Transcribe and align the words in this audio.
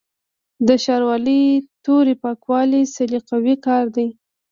د 0.67 0.69
شاروالۍ 0.83 1.43
تورې 1.85 2.13
پاکول 2.23 2.71
سلیقوي 2.95 3.55
کار 3.65 3.85
دی. 3.95 4.07